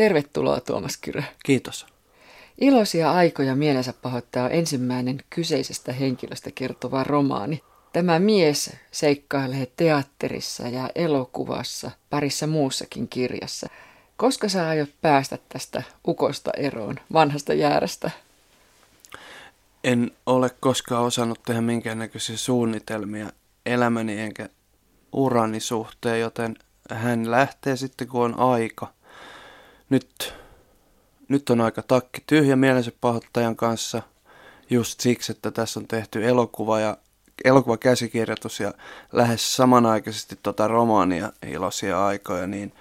[0.00, 1.22] Tervetuloa Tuomas Kyrö.
[1.44, 1.86] Kiitos.
[2.60, 7.62] Iloisia aikoja mielensä pahoittaa ensimmäinen kyseisestä henkilöstä kertova romaani.
[7.92, 13.66] Tämä mies seikkailee teatterissa ja elokuvassa, parissa muussakin kirjassa.
[14.16, 18.10] Koska sä aiot päästä tästä ukosta eroon, vanhasta jäärästä?
[19.84, 23.32] En ole koskaan osannut tehdä minkäännäköisiä suunnitelmia
[23.66, 24.48] elämäni enkä
[25.12, 26.56] urani suhteen, joten
[26.90, 28.99] hän lähtee sitten kun on aika.
[29.90, 30.34] Nyt,
[31.28, 34.02] nyt on aika takki tyhjä mielensä pahoittajan kanssa
[34.70, 36.96] just siksi, että tässä on tehty elokuva ja
[37.44, 38.72] elokuvakäsikirjoitus ja
[39.12, 42.72] lähes samanaikaisesti tota romaania iloisia aikoja, niin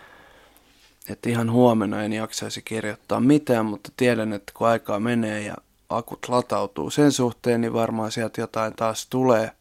[1.10, 5.56] että ihan huomenna en jaksaisi kirjoittaa mitään, mutta tiedän, että kun aikaa menee ja
[5.90, 9.52] akut latautuu sen suhteen, niin varmaan sieltä jotain taas tulee.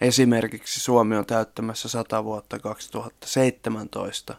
[0.00, 4.34] Esimerkiksi Suomi on täyttämässä 100 vuotta 2017,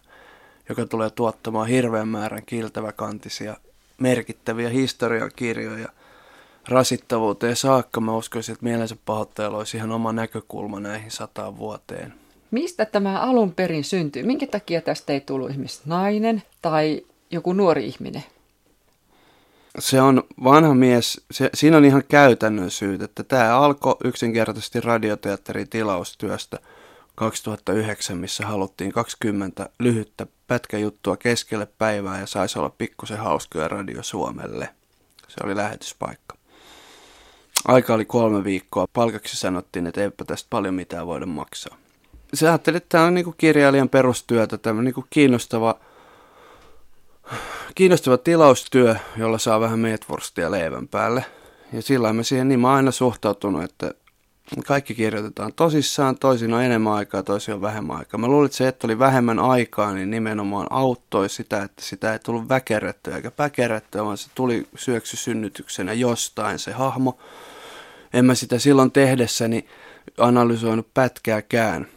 [0.69, 3.57] joka tulee tuottamaan hirveän määrän kiltäväkantisia
[3.99, 5.89] merkittäviä historiakirjoja
[6.67, 8.01] rasittavuuteen saakka.
[8.01, 12.13] Mä uskoisin, että mielensä pahoittajalla olisi ihan oma näkökulma näihin sataan vuoteen.
[12.51, 14.23] Mistä tämä alun perin syntyy?
[14.23, 18.23] Minkä takia tästä ei tullut ihmistä nainen tai joku nuori ihminen?
[19.79, 25.69] Se on vanha mies, se, siinä on ihan käytännön syyt, että tämä alkoi yksinkertaisesti radioteatterin
[25.69, 26.59] tilaustyöstä
[27.15, 34.69] 2009, missä haluttiin 20 lyhyttä pätkäjuttua keskelle päivää ja saisi olla pikkusen hauskoja radio Suomelle.
[35.27, 36.35] Se oli lähetyspaikka.
[37.67, 38.85] Aika oli kolme viikkoa.
[38.93, 41.77] Palkaksi sanottiin, että eipä tästä paljon mitään voida maksaa.
[42.33, 45.79] Se ajatteli, että tämä on niin kirjailijan perustyötä, tämä niin kiinnostava,
[47.75, 51.25] kiinnostava tilaustyö, jolla saa vähän metvurstia leivän päälle.
[51.73, 53.93] Ja sillä me siihen niin mä aina suhtautunut, että
[54.65, 58.19] kaikki kirjoitetaan tosissaan, toisin on enemmän aikaa, toisin on vähemmän aikaa.
[58.19, 62.19] Mä luulin, että se, että oli vähemmän aikaa, niin nimenomaan auttoi sitä, että sitä ei
[62.19, 67.17] tullut väkerrettyä eikä päkerrettyä, vaan se tuli syöksy synnytyksenä jostain se hahmo.
[68.13, 69.65] En mä sitä silloin tehdessäni
[70.17, 71.87] analysoinut pätkääkään.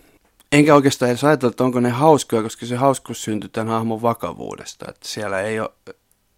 [0.53, 4.87] Enkä oikeastaan edes ajatella, että onko ne hauskoja, koska se hauskuus syntyi tämän hahmon vakavuudesta.
[4.89, 5.71] Että siellä ei ole,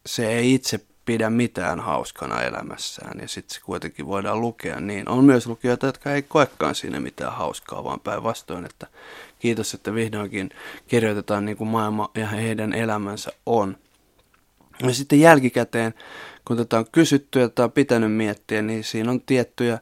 [0.06, 5.08] se ei itse pidä mitään hauskana elämässään ja sitten se kuitenkin voidaan lukea niin.
[5.08, 8.86] On myös lukijoita, jotka ei koekaan siinä mitään hauskaa, vaan päinvastoin, että
[9.38, 10.50] kiitos, että vihdoinkin
[10.88, 13.76] kirjoitetaan niin kuin maailma ja heidän elämänsä on.
[14.82, 15.94] Ja sitten jälkikäteen,
[16.44, 19.78] kun tätä on kysytty ja tätä on pitänyt miettiä, niin siinä on tiettyjä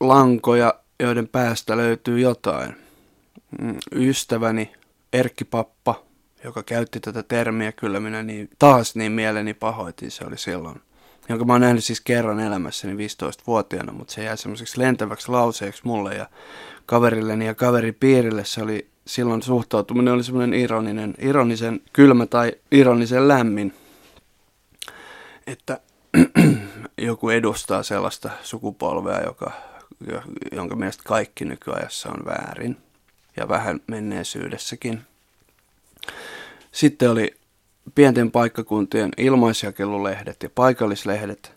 [0.00, 2.76] lankoja, joiden päästä löytyy jotain.
[3.60, 4.72] Mm, ystäväni
[5.12, 6.09] Erkki Pappa
[6.44, 10.80] joka käytti tätä termiä, kyllä minä niin, taas niin mieleni pahoitin, se oli silloin.
[11.28, 16.14] Jonka mä oon nähnyt siis kerran elämässäni 15-vuotiaana, mutta se jäi semmoiseksi lentäväksi lauseeksi mulle
[16.14, 16.26] ja
[16.86, 18.44] kaverilleni ja kaveripiirille.
[18.44, 23.74] Se oli silloin suhtautuminen oli semmoinen ironinen, ironisen kylmä tai ironisen lämmin,
[25.46, 25.80] että
[26.98, 29.52] joku edustaa sellaista sukupolvea, joka,
[30.52, 32.76] jonka mielestä kaikki nykyajassa on väärin
[33.36, 35.09] ja vähän menneisyydessäkin.
[36.72, 37.34] Sitten oli
[37.94, 41.52] pienten paikkakuntien ilmaisjakelulehdet ja paikallislehdet,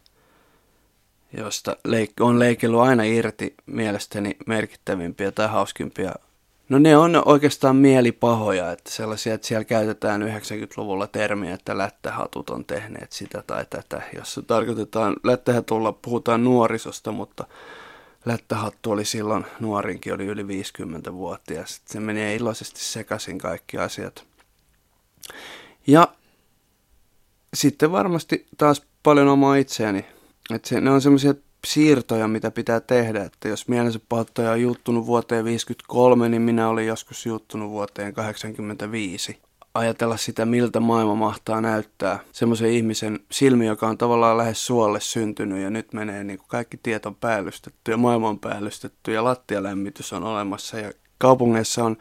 [1.37, 6.13] josta leik- on leikellyt aina irti mielestäni merkittävimpiä tai hauskimpia.
[6.69, 12.65] No ne on oikeastaan mielipahoja, että sellaisia, että siellä käytetään 90-luvulla termiä, että lättähatut on
[12.65, 14.01] tehneet sitä tai tätä.
[14.15, 17.45] Jos tarkoitetaan lättähatulla, puhutaan nuorisosta, mutta
[18.25, 21.81] lättähattu oli silloin, nuorinkin oli yli 50-vuotias.
[21.85, 24.32] Se menee iloisesti sekaisin kaikki asiat.
[25.87, 26.07] Ja
[27.53, 30.05] sitten varmasti taas paljon omaa itseäni.
[30.53, 31.33] Että se, ne on semmoisia
[31.67, 33.23] siirtoja, mitä pitää tehdä.
[33.23, 39.39] Että jos mielensä pahoittaja on juttunut vuoteen 53, niin minä olin joskus juttunut vuoteen 85.
[39.73, 42.19] Ajatella sitä, miltä maailma mahtaa näyttää.
[42.31, 46.77] Semmoisen ihmisen silmi, joka on tavallaan lähes suolle syntynyt ja nyt menee niin kuin kaikki
[46.83, 51.97] tiet on päällystetty ja maailma on päällystetty ja lattialämmitys on olemassa ja kaupungeissa on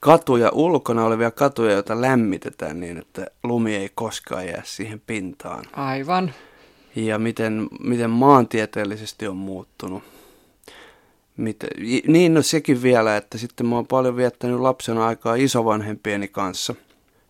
[0.00, 5.64] katuja, ulkona olevia katuja, joita lämmitetään niin, että lumi ei koskaan jää siihen pintaan.
[5.72, 6.34] Aivan.
[6.96, 10.02] Ja miten, miten maantieteellisesti on muuttunut.
[11.36, 11.70] Miten,
[12.06, 16.74] niin, no sekin vielä, että sitten mä oon paljon viettänyt lapsena aikaa isovanhempieni kanssa.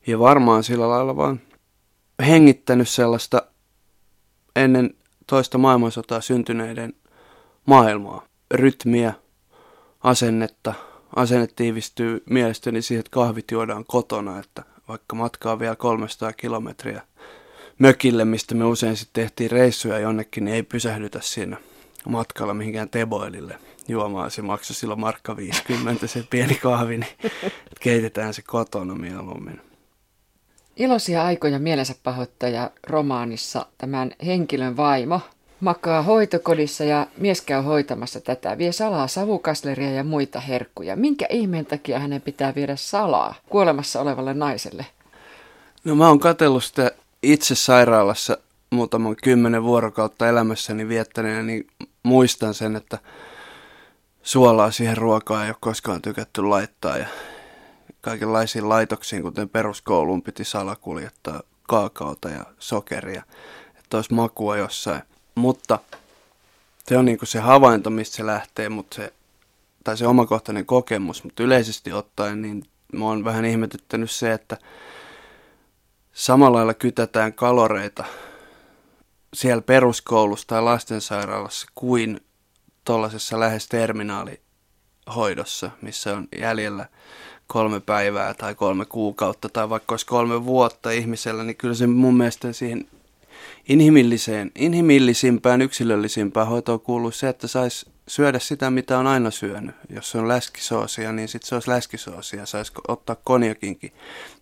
[0.07, 1.41] Ja varmaan sillä lailla vaan
[2.27, 3.43] hengittänyt sellaista
[4.57, 4.95] ennen
[5.27, 6.95] toista maailmansotaa syntyneiden
[7.67, 8.25] maailmaa.
[8.51, 9.15] Rytmiä,
[10.03, 10.75] asennetta–
[11.17, 17.03] asenne tiivistyy mielestäni siihen, että kahvit juodaan kotona, että vaikka matkaa vielä 300 kilometriä
[17.79, 21.57] mökille, mistä me usein sitten tehtiin reissuja jonnekin, niin ei pysähdytä siinä
[22.09, 23.59] matkalla mihinkään teboilille
[23.89, 24.31] juomaan.
[24.31, 27.33] Se maksoi silloin markka 50 se pieni kahvi, niin
[27.81, 29.61] keitetään se kotona mieluummin.
[30.77, 35.21] Iloisia aikoja mielensä pahoittaja romaanissa tämän henkilön vaimo
[35.61, 40.97] makaa hoitokodissa ja mies käy hoitamassa tätä, vie salaa savukasleria ja muita herkkuja.
[40.97, 44.87] Minkä ihmeen takia hänen pitää viedä salaa kuolemassa olevalle naiselle?
[45.85, 46.91] No mä oon katsellut sitä
[47.23, 48.39] itse sairaalassa
[48.71, 51.67] muutaman kymmenen vuorokautta elämässäni viettäneenä, niin
[52.03, 52.99] muistan sen, että
[54.23, 57.07] suolaa siihen ruokaan ei ole koskaan tykätty laittaa ja
[58.01, 63.23] kaikenlaisiin laitoksiin, kuten peruskouluun piti salakuljettaa kaakaota ja sokeria,
[63.79, 65.03] että olisi makua jossain.
[65.35, 65.79] Mutta
[66.89, 69.13] se on niin kuin se havainto, mistä se lähtee, mutta se,
[69.85, 74.57] tai se omakohtainen kokemus, mutta yleisesti ottaen, niin mä oon vähän ihmetyttänyt se, että
[76.13, 78.05] samalla lailla kytätään kaloreita
[79.35, 82.21] siellä peruskoulussa tai lastensairaalassa kuin
[82.85, 86.87] tuollaisessa lähes terminaalihoidossa, missä on jäljellä
[87.47, 92.17] kolme päivää tai kolme kuukautta tai vaikka olisi kolme vuotta ihmisellä, niin kyllä se mun
[92.17, 92.89] mielestä siihen
[93.69, 99.75] inhimilliseen, inhimillisimpään, yksilöllisimpään hoitoon kuuluu se, että saisi syödä sitä, mitä on aina syönyt.
[99.91, 102.47] Jos se on läskisoosia, niin sitten se olisi läskisoosia.
[102.47, 103.93] Saisi ottaa konjakinkin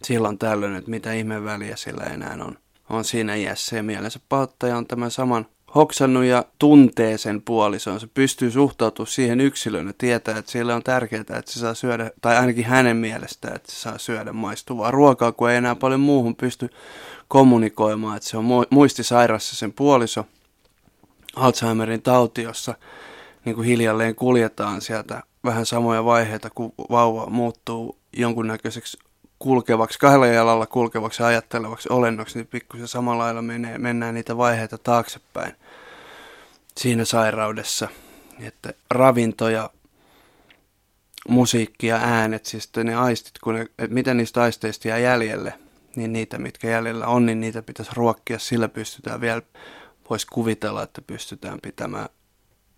[0.03, 2.59] silloin tällöin, että mitä ihmeen väliä sillä enää on.
[2.91, 8.01] On siinä iässä ja mielensä pahoittaja on tämän saman hoksannut ja tuntee sen puolison.
[8.01, 12.37] Se pystyy suhtautumaan siihen yksilönä, tietää, että sille on tärkeää, että se saa syödä, tai
[12.37, 16.71] ainakin hänen mielestään, että se saa syödä maistuvaa ruokaa, kun ei enää paljon muuhun pysty
[17.29, 20.27] kommunikoimaan, että se on muistisairassa sen puoliso,
[21.37, 22.75] Alzheimerin tauti, jossa
[23.45, 28.99] niin kuin hiljalleen kuljetaan sieltä vähän samoja vaiheita, kun vauva muuttuu jonkunnäköiseksi
[29.39, 35.55] kulkevaksi, kahdella jalalla kulkevaksi ajattelevaksi olennoksi, niin pikkusen samalla lailla menee, mennään niitä vaiheita taaksepäin
[36.77, 37.89] siinä sairaudessa.
[38.41, 39.71] Että ravinto ja
[41.29, 45.55] musiikki ja äänet, siis ne aistit, kun ne, että mitä niistä aisteista jää jäljelle,
[45.97, 48.39] niin niitä, mitkä jäljellä on, niin niitä pitäisi ruokkia.
[48.39, 49.43] Sillä pystytään vielä,
[50.11, 52.09] voisi kuvitella, että pystytään pitämään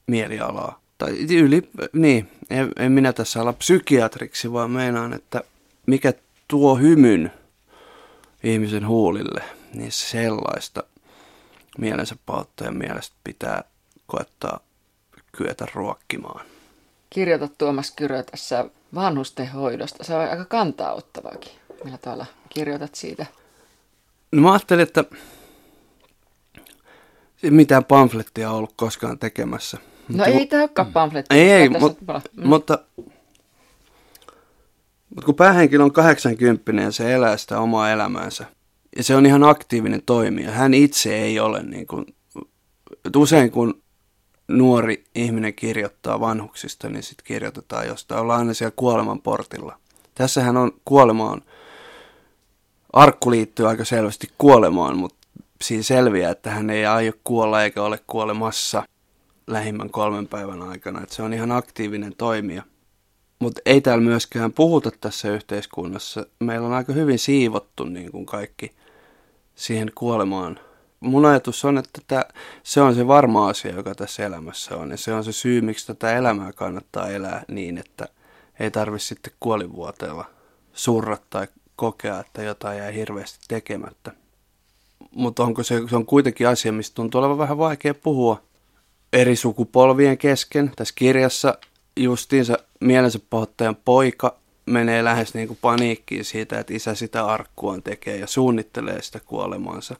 [0.07, 0.81] mielialaa.
[0.99, 5.43] Tai yli, niin, en, en minä tässä olla psykiatriksi, vaan meinaan, että
[5.87, 6.13] mikä
[6.51, 7.33] tuo hymyn
[8.43, 9.43] ihmisen huulille,
[9.75, 10.83] niin sellaista
[11.79, 12.17] mielensä
[12.65, 13.65] ja mielestä pitää
[14.07, 14.61] koettaa
[15.33, 16.47] kyetä ruokkimaan.
[17.11, 18.65] Kirjoitat Tuomas Kyrö tässä
[18.95, 20.05] vanhustenhoidosta.
[20.05, 21.53] Se on aika kantauttavaakin.
[21.85, 23.27] Millä tavalla kirjoitat siitä?
[24.33, 25.05] No mä ajattelin, että
[27.43, 29.77] mitään pamflettia ollut koskaan tekemässä.
[29.77, 31.37] No mutta ei tämä olekaan pamfletti.
[31.37, 32.49] Ei, ei, mutta, mm.
[32.49, 32.79] mutta
[35.15, 38.47] mutta kun päähenkilö on 80 ja se elää sitä omaa elämäänsä,
[38.97, 42.07] ja se on ihan aktiivinen toimija, hän itse ei ole niin kuin,
[43.17, 43.83] usein kun
[44.49, 49.79] nuori ihminen kirjoittaa vanhuksista, niin sitten kirjoitetaan jostain, ollaan aina siellä kuoleman portilla.
[50.15, 51.43] Tässähän on, kuolema on,
[52.93, 55.29] arkku liittyy aika selvästi kuolemaan, mutta
[55.63, 58.83] siinä selviää, että hän ei aio kuolla eikä ole kuolemassa
[59.47, 61.03] lähimmän kolmen päivän aikana.
[61.03, 62.63] Että se on ihan aktiivinen toimija.
[63.41, 66.27] Mutta ei täällä myöskään puhuta tässä yhteiskunnassa.
[66.41, 68.73] Meillä on aika hyvin siivottu niin kuin kaikki
[69.55, 70.61] siihen kuolemaan.
[71.01, 72.25] Mun ajatus on, että tämä,
[72.63, 74.91] se on se varma asia, joka tässä elämässä on.
[74.91, 78.09] Ja se on se syy, miksi tätä elämää kannattaa elää niin, että
[78.61, 80.25] ei tarvitse sitten kuolivuoteella
[80.73, 84.13] surra tai kokea, että jotain jäi hirveästi tekemättä.
[85.11, 88.43] Mutta onko se, se on kuitenkin asia, mistä tuntuu olevan vähän vaikea puhua
[89.13, 90.73] eri sukupolvien kesken.
[90.77, 91.59] Tässä kirjassa
[91.97, 98.17] justiinsa mielensä pahoittajan poika menee lähes niin kuin paniikkiin siitä, että isä sitä arkkuaan tekee
[98.17, 99.97] ja suunnittelee sitä kuolemaansa.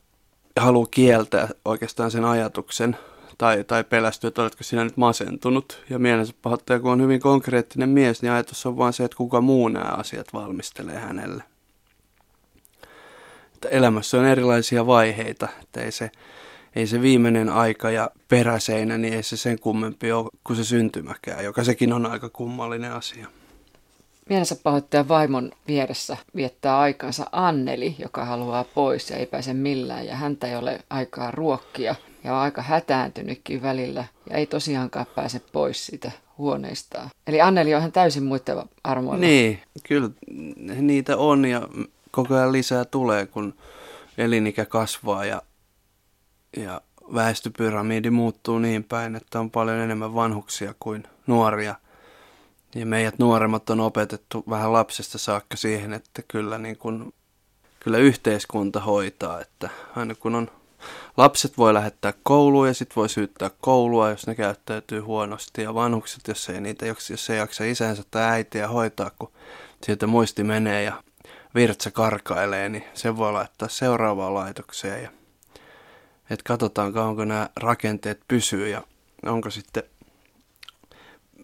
[0.57, 2.97] Ja haluaa kieltää oikeastaan sen ajatuksen
[3.39, 5.85] tai, tai pelästyä, että oletko sinä nyt masentunut.
[5.91, 9.41] Ja mielensä pahoittaja, kun on hyvin konkreettinen mies, niin ajatus on vain se, että kuka
[9.41, 11.43] muu nämä asiat valmistelee hänelle.
[13.55, 16.11] Että elämässä on erilaisia vaiheita, että ei se
[16.77, 21.45] ei se viimeinen aika ja peräseinä, niin ei se sen kummempi ole kuin se syntymäkään,
[21.45, 23.27] joka sekin on aika kummallinen asia.
[24.29, 30.17] Mielensä pahoittajan vaimon vieressä viettää aikansa Anneli, joka haluaa pois ja ei pääse millään ja
[30.17, 35.87] häntä ei ole aikaa ruokkia ja on aika hätääntynytkin välillä ja ei tosiaankaan pääse pois
[35.87, 37.11] siitä huoneistaan.
[37.27, 39.21] Eli Anneli on ihan täysin muiden armoilla.
[39.21, 40.11] Niin, kyllä
[40.81, 41.69] niitä on ja
[42.11, 43.55] koko ajan lisää tulee, kun
[44.19, 45.43] elinikä kasvaa ja
[46.57, 46.81] ja
[47.15, 51.75] väestöpyramidi muuttuu niin päin, että on paljon enemmän vanhuksia kuin nuoria.
[52.75, 57.13] Ja meidät nuoremmat on opetettu vähän lapsesta saakka siihen, että kyllä, niin kun,
[57.81, 60.51] kyllä yhteiskunta hoitaa, että aina kun on
[61.17, 65.63] lapset voi lähettää kouluun ja sitten voi syyttää koulua, jos ne käyttäytyy huonosti.
[65.63, 69.33] Ja vanhukset, jos ei niitä, jos ei jaksa isänsä tai äitiä hoitaa, kun
[69.83, 71.03] sieltä muisti menee ja
[71.55, 75.03] virtsa karkailee, niin se voi laittaa seuraavaan laitokseen.
[75.03, 75.11] Ja,
[76.31, 78.83] että katsotaan, onko nämä rakenteet pysyy ja
[79.23, 79.83] onko sitten...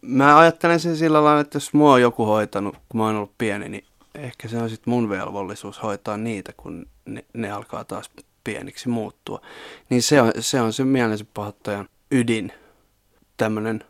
[0.02, 3.38] Mä ajattelen sen sillä lailla, että jos mua on joku hoitanut, kun mä oon ollut
[3.38, 8.10] pieni, niin ehkä se on sitten mun velvollisuus hoitaa niitä, kun ne, ne alkaa taas
[8.44, 9.40] pieniksi muuttua.
[9.90, 12.52] Niin se on se, on se mielensä pahoittajan ydin,
[13.36, 13.84] tämmöinen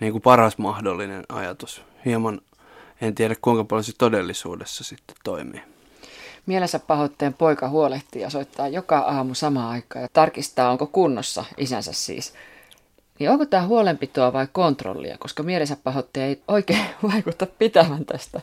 [0.00, 1.82] niin kuin paras mahdollinen ajatus.
[2.04, 2.40] Hieman
[3.00, 5.71] en tiedä kuinka paljon se todellisuudessa sitten toimii.
[6.46, 11.92] Mielensä pahoitteen poika huolehtii ja soittaa joka aamu samaan aikaan ja tarkistaa, onko kunnossa isänsä
[11.92, 12.34] siis.
[13.18, 18.40] Niin onko tämä huolenpitoa vai kontrollia, koska mielensä pahoitteen ei oikein vaikuta pitävän tästä?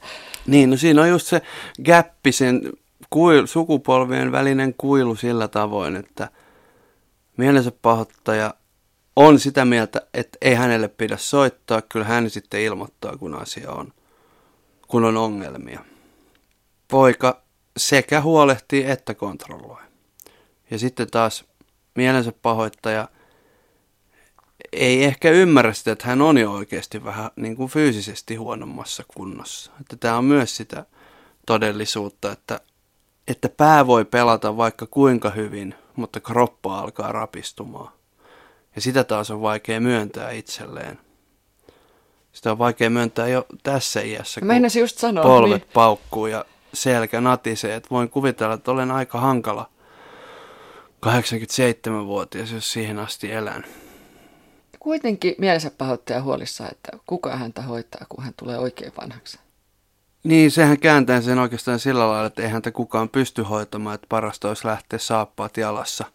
[0.47, 1.41] Niin, no siinä on just se
[1.85, 2.61] gappi, sen
[3.09, 6.29] kuilu, sukupolvien välinen kuilu sillä tavoin, että
[7.37, 8.53] mielensä pahoittaja
[9.15, 13.93] on sitä mieltä, että ei hänelle pidä soittaa, kyllä hän sitten ilmoittaa, kun asia on,
[14.87, 15.79] kun on ongelmia.
[16.87, 17.41] Poika
[17.79, 19.81] sekä huolehtii että kontrolloi.
[20.71, 21.45] Ja sitten taas
[21.95, 23.07] mielensä pahoittaja
[24.71, 29.71] ei ehkä ymmärrä sitä, että hän on jo oikeasti vähän niin kuin fyysisesti huonommassa kunnossa.
[29.81, 30.85] Että tämä on myös sitä
[31.45, 32.59] todellisuutta, että,
[33.27, 37.93] että pää voi pelata vaikka kuinka hyvin, mutta kroppa alkaa rapistumaan.
[38.75, 40.99] Ja sitä taas on vaikea myöntää itselleen.
[42.31, 44.47] Sitä on vaikea myöntää jo tässä iässä, kun
[44.79, 45.71] just sanoa, polvet niin.
[45.73, 47.75] paukkuu ja selkä natisee.
[47.75, 49.69] Että voin kuvitella, että olen aika hankala
[51.05, 53.65] 87-vuotias, jos siihen asti elän.
[54.79, 59.39] Kuitenkin mielensä pahoittaja huolissa, että kuka häntä hoitaa, kun hän tulee oikein vanhaksi.
[60.23, 64.47] Niin, sehän kääntää sen oikeastaan sillä lailla, että ei häntä kukaan pysty hoitamaan, että parasta
[64.47, 66.05] olisi lähteä saappaat jalassa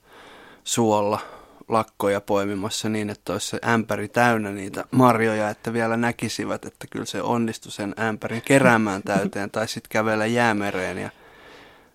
[0.64, 1.20] suolla
[1.68, 7.04] lakkoja poimimassa niin, että olisi se ämpäri täynnä niitä marjoja, että vielä näkisivät, että kyllä
[7.04, 11.10] se onnistui sen ämpärin keräämään täyteen tai sitten kävellä jäämereen ja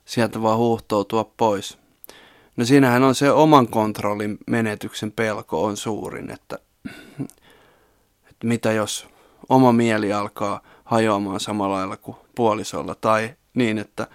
[0.05, 1.77] sieltä vaan huuhtoutua pois.
[2.57, 6.59] No siinähän on se oman kontrollin menetyksen pelko on suurin, että,
[8.29, 9.07] että mitä jos
[9.49, 14.07] oma mieli alkaa hajoamaan samalla lailla kuin puolisolla tai niin, että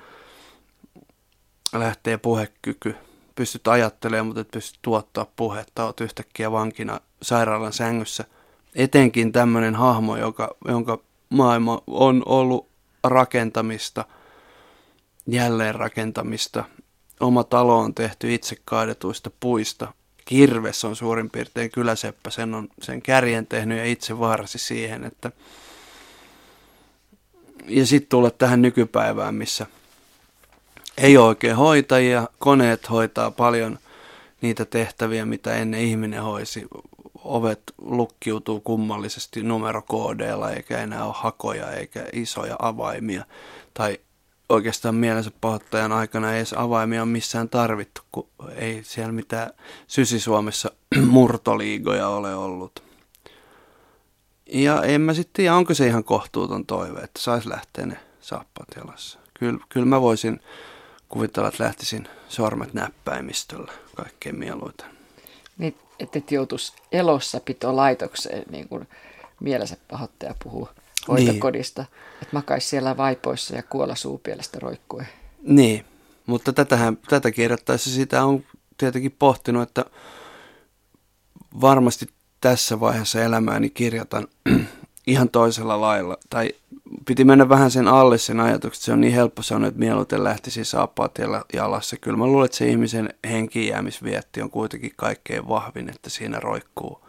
[1.72, 2.96] lähtee puhekyky
[3.34, 8.24] pystyt ajattelemaan, mutta et pysty tuottaa puhetta, oot yhtäkkiä vankina sairaalan sängyssä.
[8.74, 10.98] Etenkin tämmöinen hahmo, joka, jonka
[11.30, 12.68] maailma on ollut
[13.04, 14.04] rakentamista,
[15.26, 16.64] jälleen rakentamista.
[17.20, 19.92] Oma talo on tehty itse kaadetuista puista.
[20.24, 25.32] Kirves on suurin piirtein kyläseppä, sen on sen kärjen tehnyt ja itse varsi siihen, että
[27.66, 29.66] ja sitten tulla tähän nykypäivään, missä
[30.98, 33.78] ei ole oikein hoitajia, koneet hoitaa paljon
[34.40, 36.66] niitä tehtäviä, mitä ennen ihminen hoisi.
[37.24, 43.24] Ovet lukkiutuu kummallisesti numerokoodeilla, eikä enää ole hakoja eikä isoja avaimia.
[43.74, 43.98] Tai
[44.48, 49.50] oikeastaan mielensä pahoittajan aikana ei edes avaimia ole missään tarvittu, kun ei siellä mitään
[49.86, 50.70] Sysi-Suomessa
[51.10, 52.82] murtoliigoja ole ollut.
[54.46, 58.68] Ja en mä sitten tiedä, onko se ihan kohtuuton toive, että saisi lähteä ne saappaat
[58.76, 59.18] jalassa.
[59.38, 60.40] Kyllä, kyllä mä voisin
[61.14, 64.86] kuvitella, että lähtisin sormet näppäimistöllä kaikkein mieluiten.
[65.58, 68.88] Niin, että et joutuisi elossa laitokseen, niin kuin
[69.40, 70.68] mielensä pahoittaja puhuu
[71.08, 71.82] hoitokodista.
[71.82, 72.22] Niin.
[72.22, 75.08] Että makaisi siellä vaipoissa ja kuolla suupielestä roikkuen.
[75.42, 75.84] Niin,
[76.26, 78.44] mutta tätähän, tätä kirjoittaessa sitä on
[78.76, 79.84] tietenkin pohtinut, että
[81.60, 82.06] varmasti
[82.40, 84.28] tässä vaiheessa elämääni kirjoitan
[85.06, 86.18] ihan toisella lailla.
[86.30, 86.54] Tai
[87.06, 90.64] piti mennä vähän sen alle sen ajatuksen, se on niin helppo sanoa, että mieluiten lähtisi
[90.64, 91.18] saappaat
[91.52, 91.96] jalassa.
[91.96, 97.06] Kyllä mä luulen, että se ihmisen henkijäämisvietti on kuitenkin kaikkein vahvin, että siinä roikkuu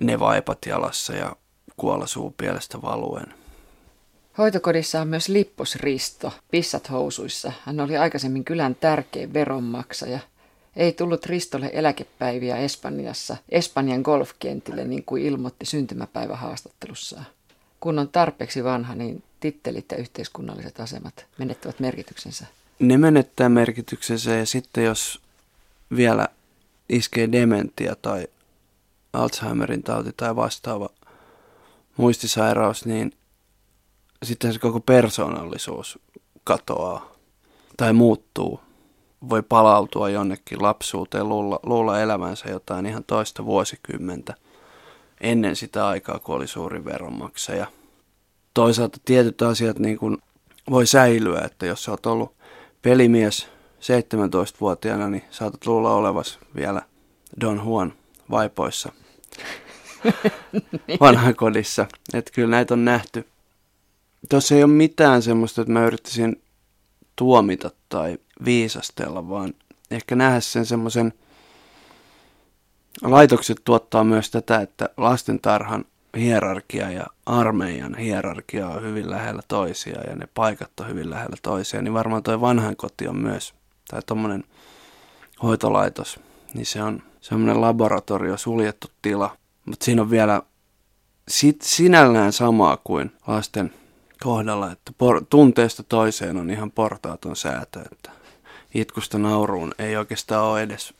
[0.00, 1.36] ne vaipat jalassa ja
[1.76, 3.34] kuolla suupielestä valuen.
[4.38, 7.52] Hoitokodissa on myös lippusristo, pissat housuissa.
[7.64, 10.18] Hän oli aikaisemmin kylän tärkein veronmaksaja–
[10.76, 17.26] ei tullut Ristolle eläkepäiviä Espanjassa, Espanjan golfkentille, niin kuin ilmoitti syntymäpäivähaastattelussaan.
[17.86, 22.46] Kun on tarpeeksi vanha, niin tittelit ja yhteiskunnalliset asemat menettävät merkityksensä.
[22.78, 25.20] Ne menettää merkityksensä ja sitten jos
[25.96, 26.28] vielä
[26.88, 28.26] iskee dementia tai
[29.12, 30.88] Alzheimerin tauti tai vastaava
[31.96, 33.12] muistisairaus, niin
[34.22, 35.98] sitten se koko persoonallisuus
[36.44, 37.12] katoaa
[37.76, 38.60] tai muuttuu
[39.28, 44.34] voi palautua jonnekin lapsuuteen, luulla, luulla elämänsä jotain ihan toista vuosikymmentä
[45.20, 47.66] ennen sitä aikaa, kun oli suuri veronmaksaja.
[48.54, 50.18] Toisaalta tietyt asiat niin kuin
[50.70, 52.32] voi säilyä, että jos sä oot ollut
[52.82, 53.48] pelimies
[53.80, 56.82] 17-vuotiaana, niin saatat luulla olevas vielä
[57.40, 57.92] Don Juan
[58.30, 58.92] vaipoissa
[61.00, 61.86] vanhan kodissa.
[62.14, 63.26] Että kyllä näitä on nähty.
[64.28, 66.42] tuossa ei ole mitään semmoista, että mä yrittäisin
[67.16, 69.54] tuomita tai viisastella, vaan
[69.90, 71.12] ehkä nähdä sen semmoisen,
[73.02, 75.84] laitokset tuottaa myös tätä, että lastentarhan
[76.16, 81.84] hierarkia ja armeijan hierarkia on hyvin lähellä toisiaan ja ne paikat on hyvin lähellä toisiaan,
[81.84, 83.54] niin varmaan toi vanhankoti on myös,
[83.90, 84.44] tai tuommoinen
[85.42, 86.20] hoitolaitos,
[86.54, 90.42] niin se on semmoinen laboratorio, suljettu tila, mutta siinä on vielä
[91.28, 93.72] sit sinällään samaa kuin lasten
[94.22, 98.10] kohdalla, että por- tunteesta toiseen on ihan portaaton säätö, että
[98.74, 100.94] itkusta nauruun ei oikeastaan ole edes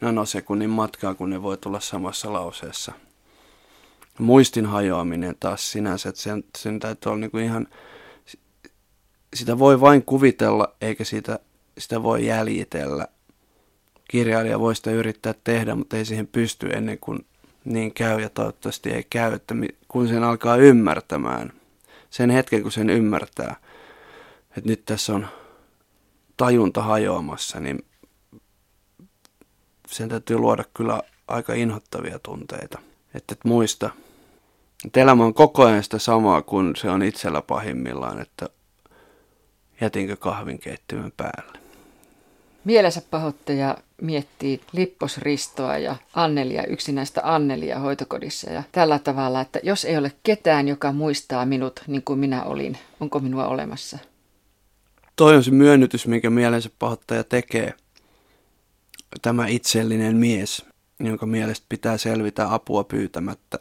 [0.00, 2.92] nanosekunnin matkaa, kun ne voi tulla samassa lauseessa.
[4.18, 7.68] Muistin hajoaminen taas sinänsä, että sen, sen täytyy olla niin ihan,
[9.34, 11.38] sitä voi vain kuvitella, eikä sitä,
[11.78, 13.08] sitä voi jäljitellä.
[14.08, 17.26] Kirjailija voi sitä yrittää tehdä, mutta ei siihen pysty ennen kuin
[17.64, 19.54] niin käy ja toivottavasti ei käy, että
[19.88, 21.52] kun sen alkaa ymmärtämään,
[22.10, 23.56] sen hetken kun sen ymmärtää,
[24.56, 25.26] että nyt tässä on
[26.36, 27.84] tajunta hajoamassa, niin
[29.94, 32.78] sen täytyy luoda kyllä aika inhottavia tunteita.
[33.14, 33.90] Että et muista,
[34.84, 38.48] että elämä on koko ajan sitä samaa kuin se on itsellä pahimmillaan, että
[39.80, 41.58] jätinkö kahvinkeittimen päälle.
[42.64, 49.96] Mielensä pahoittaja miettii Lipposristoa ja Annelia, yksinäistä Annelia hoitokodissa ja tällä tavalla, että jos ei
[49.96, 53.98] ole ketään, joka muistaa minut niin kuin minä olin, onko minua olemassa?
[55.16, 57.74] Toi on se myönnytys, minkä mielensä pahoittaja tekee.
[59.22, 60.64] Tämä itsellinen mies,
[61.00, 63.58] jonka mielestä pitää selvitä apua pyytämättä,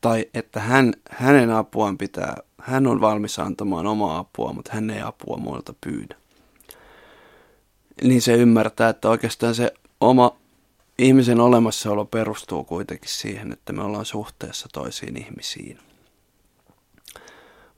[0.00, 5.02] tai että hän, hänen apuaan pitää, hän on valmis antamaan omaa apua, mutta hän ei
[5.02, 6.16] apua muilta pyydä
[8.02, 10.36] niin se ymmärtää, että oikeastaan se oma
[10.98, 15.78] ihmisen olemassaolo perustuu kuitenkin siihen, että me ollaan suhteessa toisiin ihmisiin.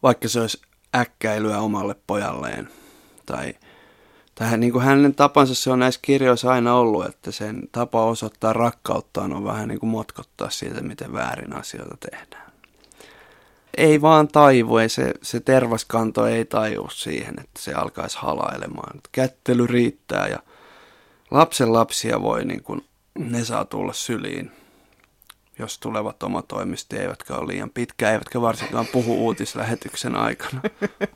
[0.02, 0.61] Vaikka se olisi
[0.94, 2.68] äkkäilyä omalle pojalleen.
[3.26, 3.54] Tai,
[4.38, 8.52] tai niin kuin hänen tapansa se on näissä kirjoissa aina ollut, että sen tapa osoittaa
[8.52, 12.49] rakkauttaan on vähän niin kuin motkottaa siitä, miten väärin asioita tehdään
[13.78, 19.00] ei vaan taivu, ei se, se tervaskanto ei taju siihen, että se alkaisi halailemaan.
[19.13, 20.39] Kättely riittää ja
[21.30, 22.84] lapsen lapsia voi, niin kuin,
[23.19, 24.52] ne saa tulla syliin,
[25.58, 30.60] jos tulevat omatoimisesti, eivätkä ole liian pitkä, eivätkä varsinkaan puhu uutislähetyksen aikana.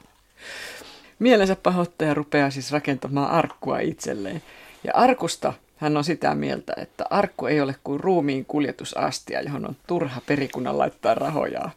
[1.18, 4.42] Mielensä pahoittaja rupeaa siis rakentamaan arkkua itselleen.
[4.84, 9.76] Ja arkusta hän on sitä mieltä, että arkku ei ole kuin ruumiin kuljetusastia, johon on
[9.86, 11.70] turha perikunnan laittaa rahojaa.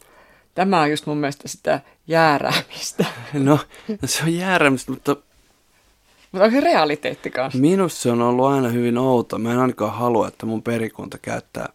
[0.56, 3.06] Tämä on just mun mielestä sitä jääräämistä.
[3.34, 5.16] No, no se on jääräämistä, mutta...
[6.32, 7.60] Mutta onko se realiteetti kanssa?
[7.60, 9.38] Minusta se on ollut aina hyvin outo.
[9.38, 11.70] Mä en ainakaan halua, että mun perikunta käyttää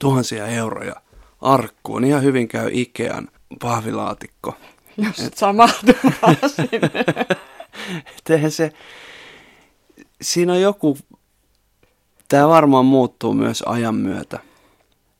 [0.00, 0.94] tuhansia euroja
[1.40, 2.04] arkkuun.
[2.04, 3.28] Ihan hyvin käy Ikean
[3.60, 4.54] pahvilaatikko.
[4.96, 5.36] Jos Et...
[5.36, 8.50] saa mahtumaan sinne.
[8.50, 8.72] se...
[10.22, 10.98] Siinä on joku...
[12.28, 14.38] Tämä varmaan muuttuu myös ajan myötä.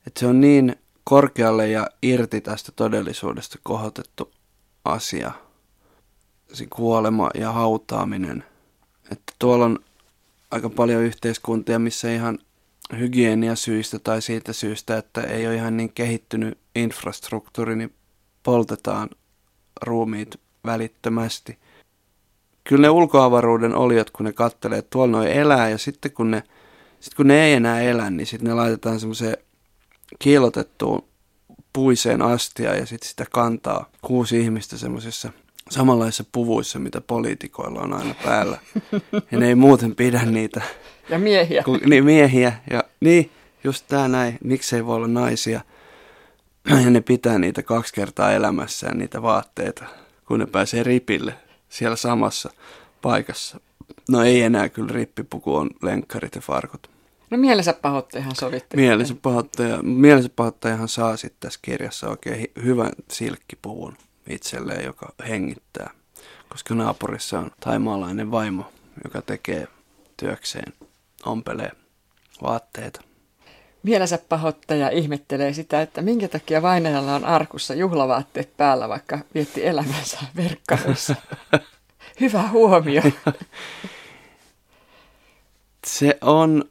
[0.06, 4.32] Että se on niin korkealle ja irti tästä todellisuudesta kohotettu
[4.84, 5.32] asia.
[6.52, 8.44] Se kuolema ja hautaaminen.
[9.12, 9.78] Että tuolla on
[10.50, 12.38] aika paljon yhteiskuntia, missä ihan
[12.98, 17.94] hygieniasyistä tai siitä syystä, että ei ole ihan niin kehittynyt infrastruktuuri, niin
[18.42, 19.08] poltetaan
[19.84, 21.58] ruumiit välittömästi.
[22.64, 26.42] Kyllä ne ulkoavaruuden oliot, kun ne kattelee, että tuolla noin elää ja sitten kun ne,
[27.00, 29.36] sitten kun ne ei enää elä, niin sitten ne laitetaan semmoiseen
[30.18, 31.04] kiilotettuun
[31.72, 35.32] puiseen astia ja sitten sitä kantaa kuusi ihmistä semmoisissa
[35.70, 38.58] samanlaisissa puvuissa, mitä poliitikoilla on aina päällä.
[39.30, 40.62] Ja ne ei muuten pidä niitä.
[41.08, 41.62] Ja miehiä.
[41.62, 42.52] Kun, niin, miehiä.
[42.70, 43.30] Ja niin,
[43.64, 44.38] just tää näin.
[44.44, 45.60] Miksei voi olla naisia.
[46.68, 49.84] Ja ne pitää niitä kaksi kertaa elämässään, niitä vaatteita,
[50.24, 51.34] kun ne pääsee ripille
[51.68, 52.50] siellä samassa
[53.02, 53.60] paikassa.
[54.08, 56.90] No ei enää kyllä rippipuku on lenkkarit ja farkut.
[57.30, 58.76] No mielensä pahoittajahan sovitte.
[58.76, 63.96] Mielensä, pahoittaja, mielensä pahoittajahan saa sitten tässä kirjassa oikein hyvän silkkipuvun
[64.28, 65.90] itselleen, joka hengittää.
[66.48, 68.72] Koska naapurissa on taimaalainen vaimo,
[69.04, 69.68] joka tekee
[70.16, 70.72] työkseen,
[71.26, 71.70] ompelee
[72.42, 73.00] vaatteita.
[73.84, 80.18] Mielensä pahoittaja ihmettelee sitä, että minkä takia vainajalla on arkussa juhlavaatteet päällä, vaikka vietti elämänsä
[80.36, 81.14] verkkaroissa.
[82.20, 83.02] Hyvä huomio.
[85.86, 86.64] Se on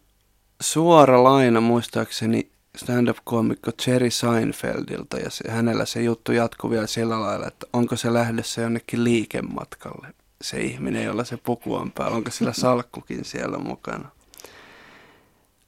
[0.61, 7.47] suora laina muistaakseni stand-up-koomikko Jerry Seinfeldilta ja se, hänellä se juttu jatkuu vielä sillä lailla,
[7.47, 10.07] että onko se lähdössä jonnekin liikematkalle
[10.41, 14.09] se ihminen, jolla se puku on päällä, onko sillä salkkukin siellä mukana.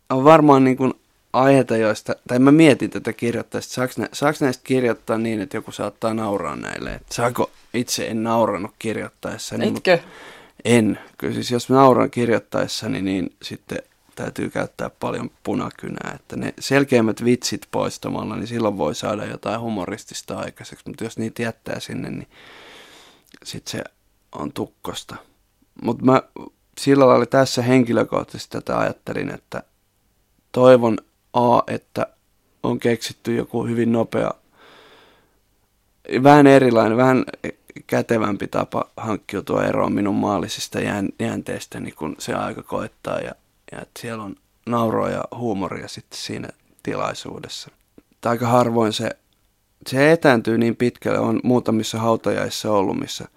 [0.09, 0.93] On varmaan niin kuin
[1.35, 5.57] aiheita, joista, tai mä mietin tätä kirjoittaa, että saako, nä, saako näistä kirjoittaa niin, että
[5.57, 6.93] joku saattaa nauraa näille.
[6.93, 9.67] Että saako itse en naurannut kirjoittaessani.
[9.67, 9.99] Etkö?
[10.65, 10.99] En.
[11.17, 13.77] Kyllä siis jos mä nauran kirjoittaessani, niin sitten
[14.15, 16.11] täytyy käyttää paljon punakynää.
[16.15, 20.83] Että ne selkeimmät vitsit poistamalla, niin silloin voi saada jotain humoristista aikaiseksi.
[20.87, 22.27] Mutta jos niitä jättää sinne, niin
[23.43, 23.83] sitten se
[24.31, 25.15] on tukkosta.
[25.83, 26.21] Mutta mä
[26.77, 29.63] sillä lailla tässä henkilökohtaisesti tätä ajattelin, että
[30.51, 30.97] toivon
[31.35, 32.07] A, että
[32.63, 34.31] on keksitty joku hyvin nopea,
[36.23, 37.25] vähän erilainen, vähän
[37.87, 40.79] kätevämpi tapa hankkiutua eroon minun maallisista
[41.19, 43.31] jäänteistä, niin kun se aika koettaa ja,
[43.71, 46.49] ja että siellä on nauroa ja huumoria sitten siinä
[46.83, 47.71] tilaisuudessa.
[48.21, 49.09] Tai aika harvoin se,
[49.87, 53.27] se etääntyy niin pitkälle, on muutamissa hautajaissa ollut, missä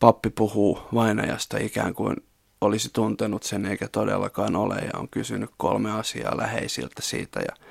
[0.00, 2.16] pappi puhuu vainajasta ikään kuin
[2.60, 7.66] olisi tuntenut sen eikä todellakaan ole ja on kysynyt kolme asiaa läheisiltä siitä ja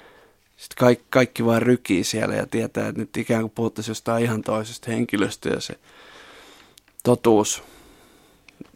[0.57, 4.41] sitten kaikki, kaikki vaan rykii siellä ja tietää, että nyt ikään kuin puhuttaisiin jostain ihan
[4.41, 5.79] toisesta henkilöstä ja se
[7.03, 7.63] totuus,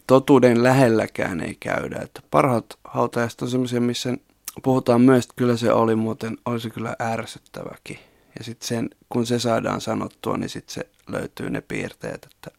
[0.08, 2.00] totuuden lähelläkään ei käydä.
[2.02, 4.18] Että parhaat hautajasta on semmoisia, missä
[4.64, 8.00] puhutaan myös, että kyllä se oli muuten, olisi kyllä ärsyttäväkin.
[8.38, 12.52] Ja sitten kun se saadaan sanottua, niin sitten se löytyy ne piirteet, että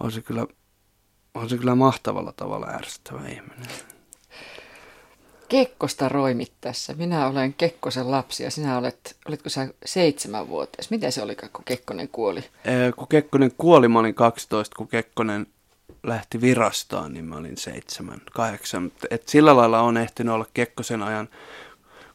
[0.00, 0.46] olisi kyllä
[1.34, 3.66] on se kyllä mahtavalla tavalla ärsyttävä ihminen.
[5.48, 6.94] Kekkosta roimit tässä.
[6.94, 10.90] Minä olen Kekkosen lapsi ja sinä olet, olitko sä seitsemänvuotias?
[10.90, 12.44] Miten se oli, kun Kekkonen kuoli?
[12.64, 15.46] Ee, kun Kekkonen kuoli, mä olin 12, kun Kekkonen
[16.02, 18.92] lähti virastaan, niin mä olin seitsemän, kahdeksan.
[19.10, 21.28] Et sillä lailla on ehtinyt olla Kekkosen ajan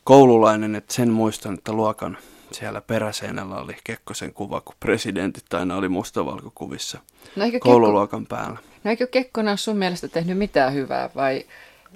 [0.04, 2.18] koululainen, että sen muistan, että luokan
[2.52, 7.00] siellä peräseinällä oli Kekkosen kuva, kun presidentit aina oli mustavalkokuvissa
[7.36, 8.60] no koululuokan Kekko, päällä.
[8.86, 11.46] No eikö Kekkonen ole sun mielestä tehnyt mitään hyvää vai,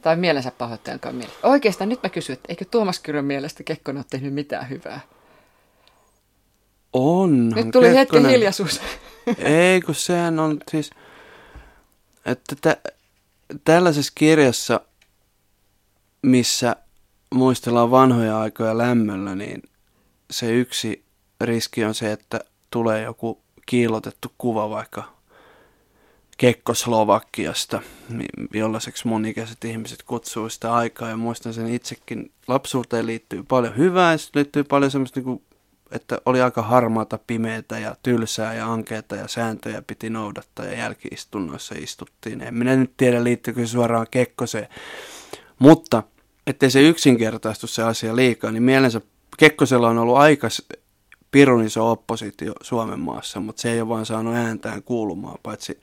[0.01, 1.47] tai mielensä pahoittajankaan mielestä?
[1.47, 4.99] Oikeastaan nyt mä kysyn, että eikö Tuomas Kyrön mielestä Kekkonen ole tehnyt mitään hyvää?
[6.93, 7.49] On.
[7.49, 7.95] Nyt tuli Kekkonen...
[7.95, 8.81] hetki hiljaisuus.
[9.37, 10.89] Ei, kun sehän on siis,
[12.25, 12.77] että tä,
[13.63, 14.81] tällaisessa kirjassa,
[16.21, 16.75] missä
[17.35, 19.63] muistellaan vanhoja aikoja lämmöllä, niin
[20.31, 21.03] se yksi
[21.41, 22.39] riski on se, että
[22.71, 25.18] tulee joku kiilotettu kuva vaikka
[26.39, 27.81] Kekkoslovakiasta,
[28.53, 31.09] jollaiseksi monikäiset ihmiset kutsuu sitä aikaa.
[31.09, 35.41] Ja muistan sen itsekin, lapsuuteen liittyy paljon hyvää ja liittyy paljon semmoista, niin kuin,
[35.91, 41.75] että oli aika harmaata, pimeätä ja tylsää ja ankeita ja sääntöjä piti noudattaa ja jälkiistunnoissa
[41.77, 42.41] istuttiin.
[42.41, 44.67] En minä nyt tiedä, liittyykö se suoraan Kekkoseen.
[45.59, 46.03] Mutta
[46.47, 49.01] ettei se yksinkertaistu se asia liikaa, niin mielensä
[49.37, 50.47] Kekkosella on ollut aika
[51.31, 55.81] pirun iso oppositio Suomen maassa, mutta se ei ole vaan saanut ääntään kuulumaan, paitsi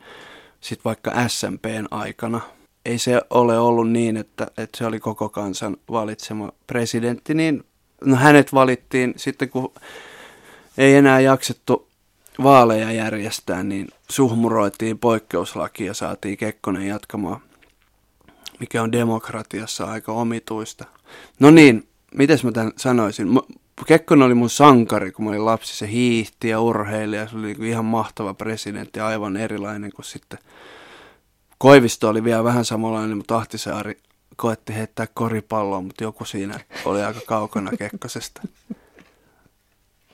[0.66, 2.40] sitten vaikka SMPn aikana.
[2.84, 7.64] Ei se ole ollut niin, että, että se oli koko kansan valitsema presidentti, niin
[8.04, 9.72] no hänet valittiin sitten kun
[10.78, 11.88] ei enää jaksettu
[12.42, 17.40] vaaleja järjestää, niin suhmuroitiin poikkeuslaki ja saatiin Kekkonen jatkamaan,
[18.60, 20.84] mikä on demokratiassa aika omituista.
[21.40, 23.28] No niin, mites mä tämän sanoisin?
[23.84, 25.76] Kekkonen oli mun sankari, kun mä olin lapsi.
[25.76, 30.38] Se hiihti ja urheili ja se oli niinku ihan mahtava presidentti, aivan erilainen kuin sitten.
[31.58, 33.98] Koivisto oli vielä vähän samanlainen, mutta Ahtisaari
[34.36, 38.42] koetti heittää koripalloa, mutta joku siinä oli aika kaukana Kekkosesta.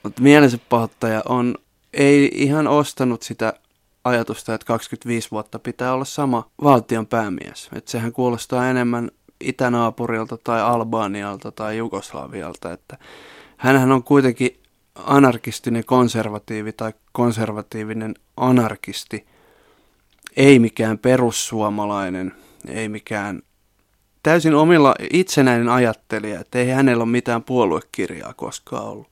[0.03, 1.55] Mutta mielensä pahoittaja on,
[1.93, 3.55] ei ihan ostanut sitä
[4.05, 7.71] ajatusta, että 25 vuotta pitää olla sama valtion päämies.
[7.73, 12.99] Että sehän kuulostaa enemmän itänaapurilta tai Albanialta tai Jugoslavialta, että
[13.63, 14.59] hänhän on kuitenkin
[14.95, 19.27] anarkistinen konservatiivi tai konservatiivinen anarkisti,
[20.37, 22.33] ei mikään perussuomalainen,
[22.69, 23.43] ei mikään
[24.23, 29.09] täysin omilla itsenäinen ajattelija, että ei hänellä ole mitään puoluekirjaa koskaan ollut.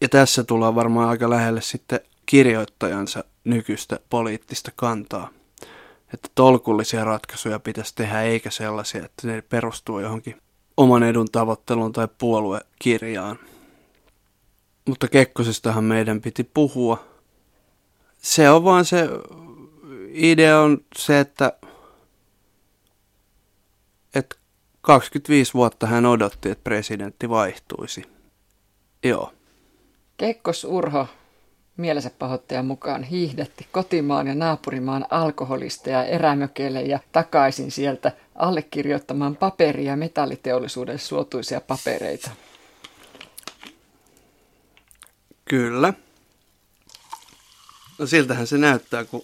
[0.00, 5.30] Ja tässä tullaan varmaan aika lähelle sitten kirjoittajansa nykyistä poliittista kantaa
[6.14, 10.36] että tolkullisia ratkaisuja pitäisi tehdä, eikä sellaisia, että ne perustuu johonkin
[10.76, 13.38] oman edun tavoitteluun tai puoluekirjaan.
[14.88, 17.04] Mutta Kekkosestahan meidän piti puhua.
[18.18, 19.08] Se on vaan se
[20.12, 21.52] idea on se, että,
[24.14, 24.36] että
[24.80, 28.04] 25 vuotta hän odotti, että presidentti vaihtuisi.
[29.04, 29.32] Joo.
[30.16, 31.06] Kekkos Urho
[31.76, 40.98] mielensä pahoittajan mukaan hiihdetti kotimaan ja naapurimaan alkoholisteja erämökeille ja takaisin sieltä allekirjoittamaan paperia metalliteollisuuden
[40.98, 42.30] suotuisia papereita.
[45.48, 45.92] Kyllä.
[47.98, 49.22] No siltähän se näyttää, kun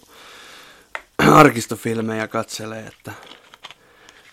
[1.33, 3.11] arkistofilmejä katselee, että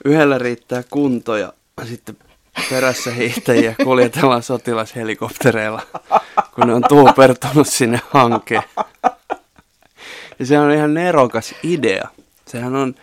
[0.04, 1.52] yhdellä riittää kunto ja
[1.84, 2.16] sitten
[2.70, 5.82] perässä hiihtäjiä kuljetellaan sotilashelikoptereilla,
[6.54, 8.62] kun ne on tuupertunut sinne hankeen.
[10.38, 12.08] Ja se on ihan nerokas idea.
[12.46, 12.94] Sehän on,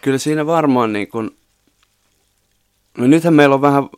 [0.00, 1.36] kyllä siinä varmaan niin kuin,
[2.98, 3.88] no nythän meillä on vähän,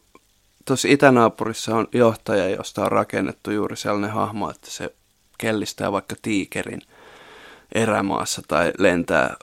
[0.65, 4.95] tuossa itänaapurissa on johtaja, josta on rakennettu juuri sellainen hahmo, että se
[5.39, 6.83] kellistää vaikka tiikerin
[7.75, 9.37] erämaassa tai lentää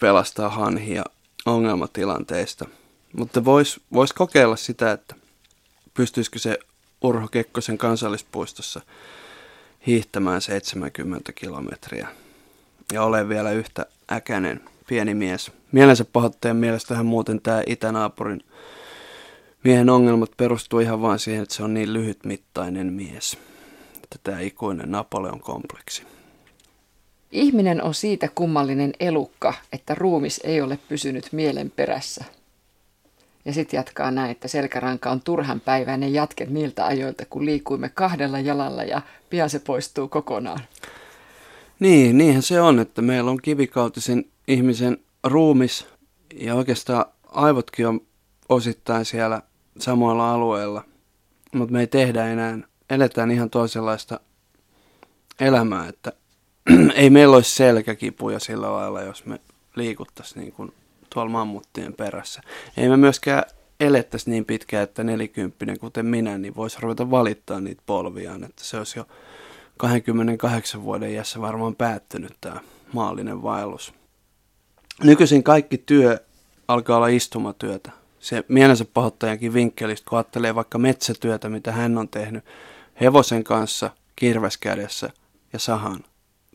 [0.00, 1.04] pelastaa hanhia
[1.46, 2.68] ongelmatilanteista.
[3.16, 5.14] Mutta voisi vois kokeilla sitä, että
[5.94, 6.58] pystyisikö se
[7.02, 8.80] Urho Kekkosen kansallispuistossa
[9.86, 12.08] hiihtämään 70 kilometriä
[12.92, 15.50] ja ole vielä yhtä äkäinen pieni mies.
[15.72, 18.44] Mielensä pahoittajan mielestähän muuten tämä itänaapurin
[19.64, 23.38] miehen ongelmat perustuu ihan vain siihen, että se on niin lyhytmittainen mies.
[23.94, 26.02] Että tämä ikuinen Napoleon kompleksi.
[27.32, 32.24] Ihminen on siitä kummallinen elukka, että ruumis ei ole pysynyt mielen perässä.
[33.44, 38.40] Ja sitten jatkaa näin, että selkäranka on turhan päiväinen jatke niiltä ajoilta, kun liikuimme kahdella
[38.40, 40.60] jalalla ja pian se poistuu kokonaan.
[41.80, 45.86] Niin, niinhän se on, että meillä on kivikautisen ihmisen ruumis
[46.34, 48.00] ja oikeastaan aivotkin on
[48.48, 49.42] osittain siellä
[49.78, 50.84] samoilla alueilla,
[51.54, 52.58] mutta me ei tehdä enää,
[52.90, 54.20] eletään ihan toisenlaista
[55.40, 56.12] elämää, että
[56.94, 59.40] ei meillä olisi selkäkipuja sillä lailla, jos me
[59.76, 60.74] liikuttaisiin niin kuin
[61.14, 62.40] tuolla mammuttien perässä.
[62.76, 63.44] Ei me myöskään
[63.80, 68.78] elettäisi niin pitkään, että nelikymppinen kuten minä, niin voisi ruveta valittaa niitä polviaan, että se
[68.78, 69.06] olisi jo
[69.76, 72.60] 28 vuoden iässä varmaan päättynyt tämä
[72.92, 73.94] maallinen vaellus.
[75.02, 76.18] Nykyisin kaikki työ
[76.68, 77.90] alkaa olla istumatyötä.
[78.22, 82.44] Se mielensä pahoittajankin vinkkelistä, kun ajattelee vaikka metsätyötä, mitä hän on tehnyt
[83.00, 85.10] hevosen kanssa, kirveskädessä
[85.52, 86.04] ja sahan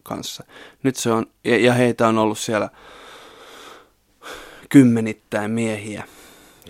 [0.04, 0.44] kanssa.
[0.84, 2.70] Nyt se on, ja heitä on ollut siellä
[4.70, 6.04] kymmenittäin miehiä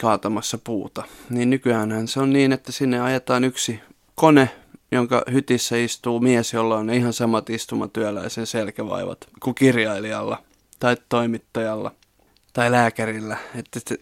[0.01, 1.03] kaatamassa puuta.
[1.29, 3.79] Niin nykyään se on niin, että sinne ajetaan yksi
[4.15, 4.49] kone,
[4.91, 10.43] jonka hytissä istuu mies, jolla on ihan samat istumatyöläisen selkävaivat kuin kirjailijalla
[10.79, 11.91] tai toimittajalla
[12.53, 13.37] tai lääkärillä.
[13.55, 13.95] Että,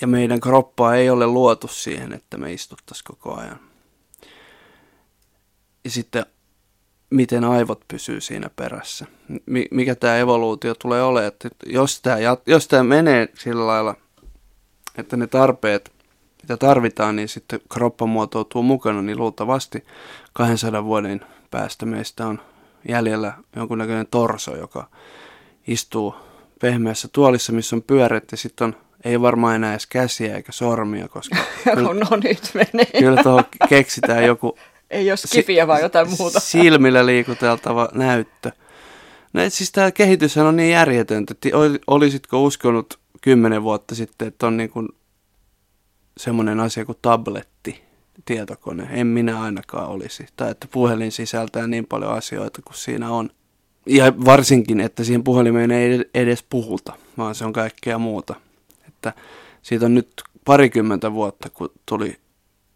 [0.00, 3.60] ja meidän kroppaa ei ole luotu siihen, että me istuttaisiin koko ajan.
[5.84, 6.26] Ja sitten
[7.10, 9.06] miten aivot pysyy siinä perässä.
[9.70, 13.94] Mikä tämä evoluutio tulee olemaan, että jos tämä, jos tämä menee sillä lailla,
[14.98, 15.92] että ne tarpeet,
[16.42, 19.84] mitä tarvitaan, niin sitten kroppa muotoutuu mukana, niin luultavasti
[20.32, 22.40] 200 vuoden päästä meistä on
[22.88, 24.90] jäljellä jonkunnäköinen torso, joka
[25.66, 26.14] istuu
[26.60, 31.08] pehmeässä tuolissa, missä on pyörät ja sitten on ei varmaan enää edes käsiä eikä sormia,
[31.08, 31.36] koska
[31.74, 32.90] kyllä, no nyt menee.
[32.98, 34.58] kyllä tuohon keksitään joku
[34.90, 36.40] ei ole skifiä, vaan jotain muuta.
[36.40, 38.50] Silmillä liikuteltava näyttö.
[39.32, 41.34] No siis tämä kehitys on niin järjetöntä.
[41.86, 44.88] Olisitko uskonut kymmenen vuotta sitten, että on niin kuin
[46.16, 47.82] semmoinen asia kuin tabletti,
[48.24, 48.88] tietokone.
[48.90, 50.26] En minä ainakaan olisi.
[50.36, 53.30] Tai että puhelin sisältää niin paljon asioita kuin siinä on.
[53.86, 58.34] Ja varsinkin, että siihen puhelimeen ei edes puhuta, vaan se on kaikkea muuta.
[59.08, 59.22] Että
[59.62, 62.20] siitä on nyt parikymmentä vuotta, kun tuli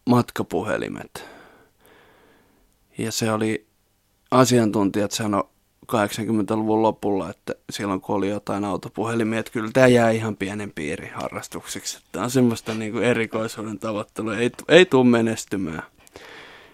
[0.05, 1.25] matkapuhelimet
[2.97, 3.67] ja se oli,
[4.31, 5.49] asiantuntijat sano
[5.91, 11.07] 80-luvun lopulla, että silloin kun oli jotain autopuhelimia, että kyllä tämä jää ihan pienen piiri
[11.07, 11.99] harrastukseksi.
[12.11, 15.83] Tämä on semmoista niin kuin erikoisuuden tavoittelua, ei, ei tule menestymään.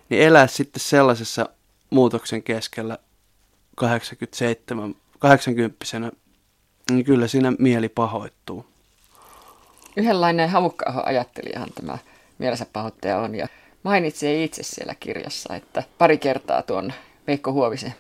[0.09, 1.49] Niin elää sitten sellaisessa
[1.89, 2.97] muutoksen keskellä
[3.75, 6.11] 87, 80
[6.91, 8.65] niin kyllä siinä mieli pahoittuu.
[9.97, 11.97] Yhdenlainen havukka ajattelijahan tämä
[12.37, 13.35] mielensä pahoittaja on.
[13.35, 13.47] Ja
[13.83, 16.93] mainitsee itse siellä kirjassa, että pari kertaa tuon
[17.27, 17.93] Veikko Huovisen.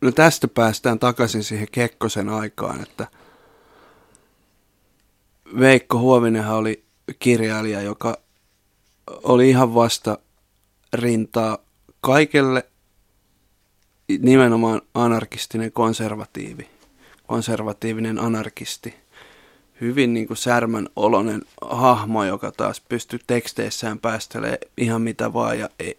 [0.00, 3.06] No tästä päästään takaisin siihen Kekkosen aikaan, että
[5.58, 6.84] Veikko Huovinenhan oli
[7.18, 8.18] kirjailija, joka
[9.06, 10.18] oli ihan vasta
[10.92, 11.58] rintaa
[12.00, 12.66] kaikelle
[14.18, 16.68] nimenomaan anarkistinen konservatiivi,
[17.26, 18.94] konservatiivinen anarkisti–
[19.80, 25.68] hyvin niin kuin särmän olonen hahmo, joka taas pystyy teksteissään päästelee ihan mitä vaan ja
[25.78, 25.98] ei,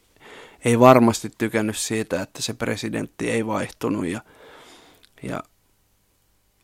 [0.65, 4.21] ei varmasti tykännyt siitä, että se presidentti ei vaihtunut ja,
[5.23, 5.43] ja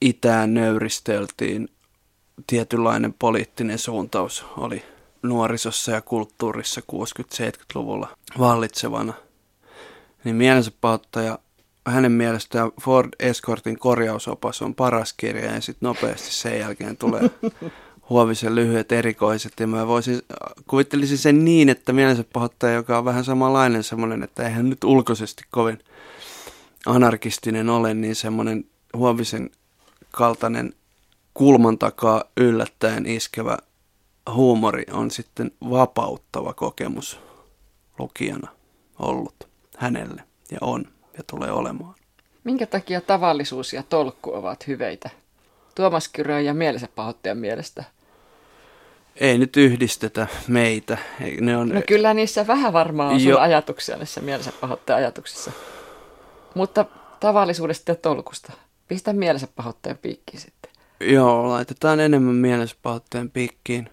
[0.02, 1.70] itään nöyristeltiin.
[2.48, 4.84] Tietynlainen poliittinen suuntaus oli
[5.24, 9.14] nuorisossa ja kulttuurissa 60-70-luvulla vallitsevana.
[10.24, 11.40] Niin mielensä pahoittaja
[11.88, 17.30] hänen mielestään Ford Escortin korjausopas on paras kirja ja sitten nopeasti sen jälkeen tulee
[18.10, 19.54] Huovisen lyhyet erikoiset.
[19.60, 20.22] Ja mä voisin,
[20.68, 25.44] kuvittelisin sen niin, että mielensä pahoittaja, joka on vähän samanlainen semmoinen, että eihän nyt ulkoisesti
[25.52, 25.80] kovin
[26.86, 28.66] anarkistinen ole, niin semmoinen
[28.98, 29.50] Huovisen
[30.12, 30.74] kaltainen
[31.34, 33.58] kulman takaa yllättäen iskevä
[34.34, 37.20] huumori on sitten vapauttava kokemus
[38.00, 38.48] lukijana
[39.00, 41.96] ollut hänelle ja on ja tulee olemaan.
[42.44, 45.10] Minkä takia tavallisuus ja tolkku ovat hyveitä?
[45.76, 47.84] Tuomas Kyrön ja mielensä pahoittajan mielestä.
[49.16, 50.98] Ei nyt yhdistetä meitä.
[51.42, 51.70] Ne on...
[51.70, 53.40] No kyllä niissä vähän varmaan on jo...
[53.40, 55.52] ajatuksia näissä mielensä pahoittajan ajatuksissa.
[56.56, 56.86] Mutta
[57.20, 58.54] tavallisuudesta ja tolkusta.
[58.88, 60.72] Pistä mielensä pahoittajan piikkiin sitten.
[61.00, 63.90] Joo, laitetaan enemmän mielensä pahoittajan piikkiin.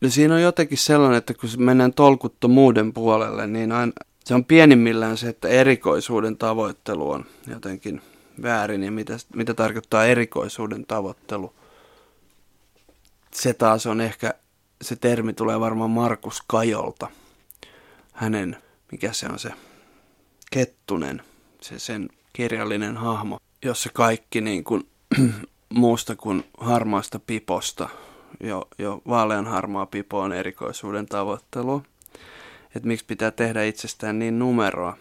[0.00, 3.92] No siinä on jotenkin sellainen, että kun mennään tolkuttomuuden puolelle, niin aina,
[4.26, 8.02] se on pienimmillään se, että erikoisuuden tavoittelu on jotenkin
[8.42, 11.54] väärin ja mitä, mitä tarkoittaa erikoisuuden tavoittelu.
[13.30, 14.34] Se taas on ehkä,
[14.82, 17.08] se termi tulee varmaan Markus Kajolta.
[18.12, 18.56] Hänen,
[18.92, 19.50] mikä se on se,
[20.50, 21.22] Kettunen,
[21.60, 24.88] se sen kirjallinen hahmo, jossa kaikki niin kuin,
[25.74, 27.88] muusta kuin harmaasta piposta,
[28.40, 31.82] jo, jo vaalean harmaa pipo on erikoisuuden tavoittelu.
[32.74, 34.96] Että miksi pitää tehdä itsestään niin numeroa.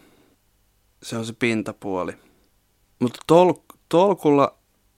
[1.04, 2.14] Se on se pintapuoli.
[3.00, 3.54] Mutta tol,
[3.90, 4.58] tolkulla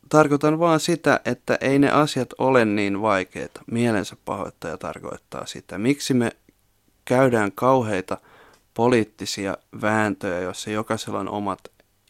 [0.10, 3.62] tarkoitan vaan sitä, että ei ne asiat ole niin vaikeita.
[3.72, 5.78] Mielensä pahoittaja tarkoittaa sitä.
[5.78, 6.32] Miksi me
[7.06, 8.18] käydään kauheita
[8.74, 11.60] poliittisia vääntöjä, joissa jokaisella on omat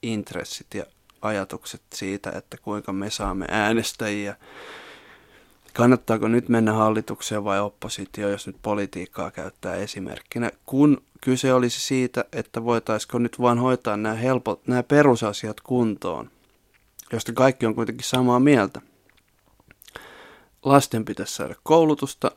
[0.02, 0.84] intressit ja
[1.22, 4.36] ajatukset siitä, että kuinka me saamme äänestäjiä.
[5.78, 12.26] Kannattaako nyt mennä hallitukseen vai oppositioon, jos nyt politiikkaa käyttää esimerkkinä, kun kyse olisi siitä,
[12.32, 16.32] että voitaisiko nyt vaan hoitaa nämä, helpot, nämä perusasiat kuntoon,
[17.14, 18.82] josta kaikki on kuitenkin samaa mieltä.
[20.64, 22.32] Lasten pitäisi saada koulutusta,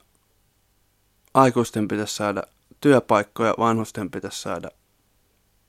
[1.35, 2.42] aikuisten pitäisi saada
[2.81, 4.70] työpaikkoja, vanhusten pitäisi saada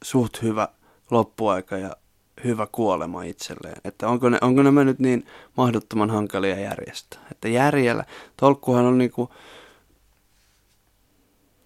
[0.03, 0.67] suht hyvä
[1.11, 1.95] loppuaika ja
[2.43, 3.81] hyvä kuolema itselleen.
[3.83, 5.25] Että onko, ne, onko nämä nyt niin
[5.57, 7.19] mahdottoman hankalia järjestää.
[7.31, 8.05] Että järjellä,
[8.37, 9.29] tolkkuhan on niinku,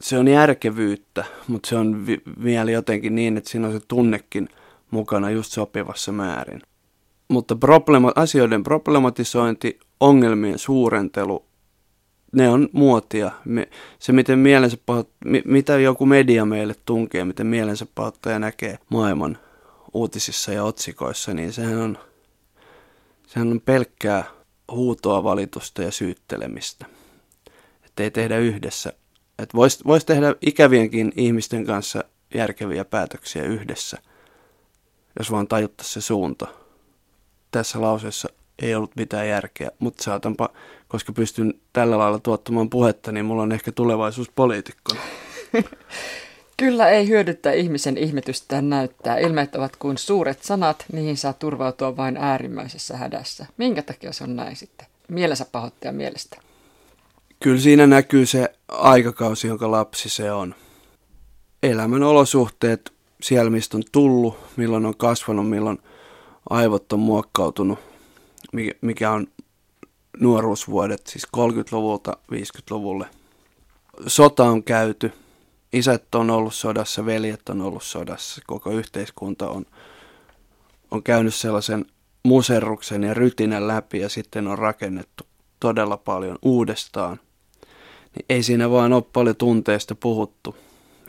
[0.01, 4.49] se on järkevyyttä, mutta se on vi- vielä jotenkin niin, että siinä on se tunnekin
[4.91, 6.61] mukana just sopivassa määrin.
[7.27, 11.45] Mutta problema- asioiden problematisointi, ongelmien suurentelu,
[12.31, 13.31] ne on muotia.
[13.99, 15.07] Se, miten mielensä pahoit,
[15.45, 19.37] mitä joku media meille tunkee, miten mielensä pahoittaja näkee maailman
[19.95, 21.97] uutisissa ja otsikoissa, niin sehän on,
[23.27, 24.23] sehän on pelkkää
[24.71, 26.85] huutoa, valitusta ja syyttelemistä.
[27.85, 28.93] Että ei tehdä yhdessä.
[29.39, 32.03] Että voisi vois tehdä ikävienkin ihmisten kanssa
[32.33, 33.97] järkeviä päätöksiä yhdessä,
[35.19, 36.47] jos vaan tajuttaisi se suunta.
[37.51, 38.29] Tässä lauseessa
[38.61, 40.49] ei ollut mitään järkeä, mutta saatanpa,
[40.87, 45.01] koska pystyn tällä lailla tuottamaan puhetta, niin mulla on ehkä tulevaisuus poliitikkona.
[46.57, 49.17] Kyllä ei hyödyttä ihmisen ihmetystään näyttää.
[49.17, 53.45] Ilmeet ovat kuin suuret sanat, niihin saa turvautua vain äärimmäisessä hädässä.
[53.57, 54.87] Minkä takia se on näin sitten?
[55.07, 56.37] Mielensä pahoittaja mielestä.
[57.39, 60.55] Kyllä siinä näkyy se aikakausi, jonka lapsi se on.
[61.63, 65.79] Elämän olosuhteet, siellä mistä on tullut, milloin on kasvanut, milloin
[66.49, 67.79] aivot on muokkautunut,
[68.81, 69.27] mikä on
[70.19, 73.05] nuoruusvuodet, siis 30-luvulta 50-luvulle.
[74.07, 75.11] Sota on käyty–
[75.75, 79.65] isät on ollut sodassa, veljet on ollut sodassa, koko yhteiskunta on,
[80.91, 81.85] on käynyt sellaisen
[82.23, 85.23] muserruksen ja rytinän läpi ja sitten on rakennettu
[85.59, 87.19] todella paljon uudestaan.
[88.15, 90.55] Niin ei siinä vaan ole paljon tunteista puhuttu.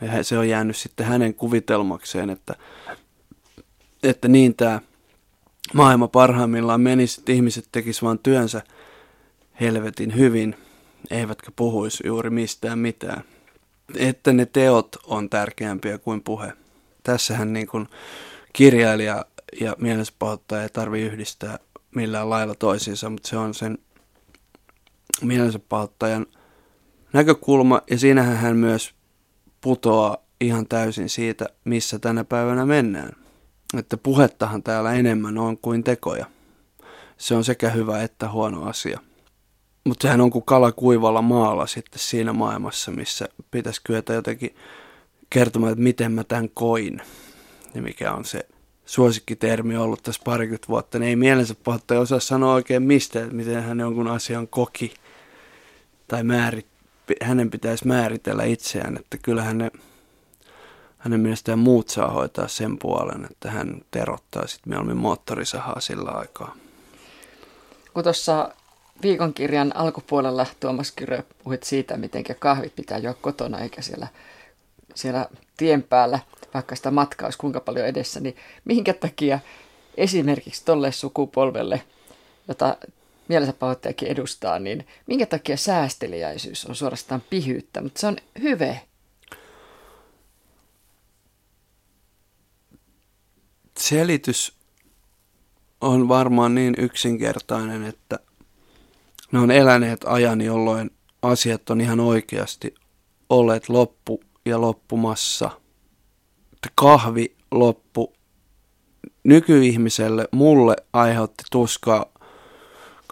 [0.01, 2.55] Ja se on jäänyt sitten hänen kuvitelmakseen, että,
[4.03, 4.81] että niin tämä
[5.73, 8.61] maailma parhaimmillaan menisi, että ihmiset tekisivät vain työnsä
[9.61, 10.55] helvetin hyvin,
[11.11, 13.23] eivätkä puhuisi juuri mistään mitään
[13.95, 16.53] että ne teot on tärkeämpiä kuin puhe.
[17.03, 17.87] Tässähän niin kuin
[18.53, 19.25] kirjailija
[19.61, 21.59] ja mielensäpahoittaja ei tarvitse yhdistää
[21.95, 23.77] millään lailla toisiinsa, mutta se on sen
[25.21, 26.25] mielensäpahoittajan
[27.13, 28.93] näkökulma ja siinähän hän myös
[29.61, 33.11] putoaa ihan täysin siitä, missä tänä päivänä mennään.
[33.77, 36.25] Että puhettahan täällä enemmän on kuin tekoja.
[37.17, 38.99] Se on sekä hyvä että huono asia.
[39.87, 44.55] Mutta sehän on kuin kala kuivalla maalla sitten siinä maailmassa, missä pitäisi kyetä jotenkin
[45.29, 47.01] kertomaan, että miten mä tämän koin.
[47.73, 48.47] Ja mikä on se
[48.85, 50.99] suosikkitermi ollut tässä parikymmentä vuotta.
[50.99, 54.93] Niin ei mielensä pahoittaja osaa sanoa oikein mistä, että miten hän jonkun asian koki.
[56.07, 56.67] Tai määrit,
[57.21, 59.71] hänen pitäisi määritellä itseään, että kyllähän ne,
[60.97, 66.55] hänen mielestään muut saa hoitaa sen puolen, että hän terottaa sitten mieluummin moottorisahaa sillä aikaa.
[67.93, 68.49] Kun tuossa
[69.01, 74.07] viikonkirjan alkupuolella Tuomas Kyrö puhuit siitä, miten kahvit pitää juoda kotona eikä siellä,
[74.95, 75.27] siellä
[75.57, 76.19] tien päällä,
[76.53, 78.35] vaikka sitä matkaa olisi kuinka paljon edessä, niin
[78.65, 79.39] minkä takia
[79.97, 81.81] esimerkiksi tolle sukupolvelle,
[82.47, 82.77] jota
[83.27, 88.81] mielensä pahoittajakin edustaa, niin minkä takia säästeliäisyys on suorastaan pihyyttä, mutta se on hyve.
[93.77, 94.53] Selitys
[95.81, 98.19] on varmaan niin yksinkertainen, että
[99.31, 100.89] ne on eläneet ajan, jolloin
[101.21, 102.73] asiat on ihan oikeasti
[103.29, 105.51] olleet loppu ja loppumassa.
[106.75, 108.13] Kahvi loppu
[109.23, 112.05] nykyihmiselle, mulle aiheutti tuskaa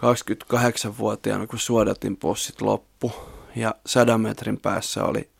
[0.02, 3.12] 28-vuotiaana, kun suodatin pussit loppu.
[3.56, 5.30] Ja sadan metrin päässä oli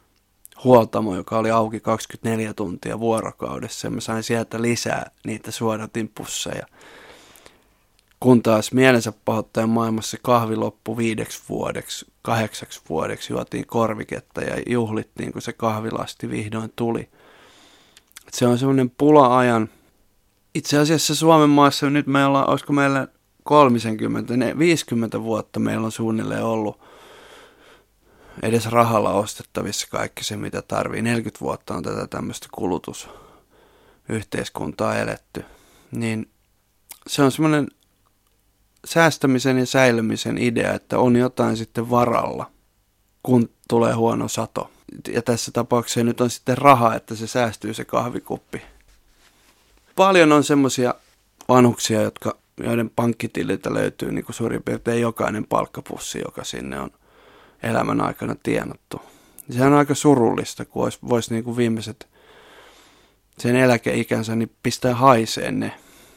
[0.64, 3.86] huoltamo, joka oli auki 24 tuntia vuorokaudessa.
[3.86, 6.66] Ja mä sain sieltä lisää niitä suodatin pusseja.
[8.20, 15.32] Kun taas mielensä pahoittajan maailmassa kahvi loppu viideksi vuodeksi, kahdeksaksi vuodeksi juotiin korviketta ja juhlittiin,
[15.32, 17.08] kun se kahvilasti vihdoin tuli.
[18.28, 19.68] Et se on semmoinen pula-ajan.
[20.54, 23.08] Itse asiassa Suomen maassa nyt meillä on, olisiko meillä
[23.42, 26.80] 30, 50 vuotta meillä on suunnilleen ollut
[28.42, 31.02] edes rahalla ostettavissa kaikki se, mitä tarvii.
[31.02, 35.44] 40 vuotta on tätä tämmöistä kulutusyhteiskuntaa eletty.
[35.90, 36.30] Niin
[37.06, 37.68] se on semmoinen
[38.86, 42.50] säästämisen ja säilymisen idea, että on jotain sitten varalla,
[43.22, 44.70] kun tulee huono sato.
[45.08, 48.62] Ja tässä tapauksessa nyt on sitten raha, että se säästyy se kahvikuppi.
[49.96, 50.94] Paljon on semmoisia
[51.48, 56.90] vanhuksia, jotka, joiden pankkitililtä löytyy niin kuin suurin piirtein jokainen palkkapussi, joka sinne on
[57.62, 59.02] elämän aikana tienattu.
[59.50, 62.08] Se on aika surullista, kun voisi vois niin kuin viimeiset
[63.38, 65.72] sen eläkeikänsä niin pistää haiseen ne,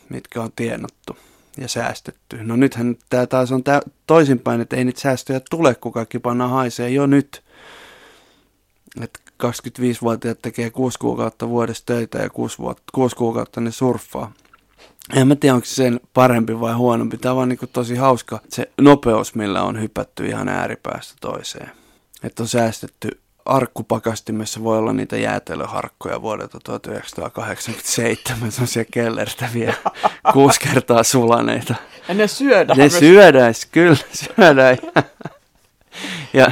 [0.10, 1.18] mitkä on tienattu
[1.62, 2.44] ja säästetty.
[2.44, 6.52] No nythän tämä taas on tää toisinpäin, että ei niitä säästöjä tule, kun kaikki pannaan
[6.52, 7.44] haisee jo nyt.
[9.02, 14.34] Et 25-vuotiaat tekee 6 kuukautta vuodessa töitä ja 6, vuotta, 6 kuukautta ne surffaa.
[15.16, 17.18] En mä tiedä, onko se sen parempi vai huonompi.
[17.18, 21.72] Tämä on vaan niin tosi hauska se nopeus, millä on hypätty ihan ääripäästä toiseen.
[22.24, 23.20] Että on säästetty
[23.50, 29.74] arkkupakastimessa voi olla niitä jäätelöharkkoja vuodelta 1987, siellä kelleristä vielä
[30.34, 31.76] kuusi kertaa sulaneita.
[32.08, 32.78] Ja ne syödään.
[32.80, 34.78] Ne syödään, kyllä syödään.
[36.34, 36.52] ja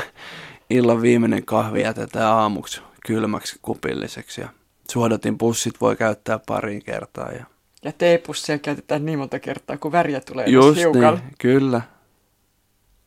[0.69, 4.49] illan viimeinen kahvi jätetään aamuksi kylmäksi kupilliseksi ja
[4.91, 7.31] suodatin pussit voi käyttää pariin kertaa.
[7.31, 7.45] Ja,
[7.83, 11.81] ja teepussia käytetään niin monta kertaa, kun väriä tulee Just niin, kyllä.